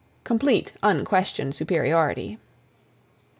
[0.23, 2.39] —Complete, unquestioned superiority.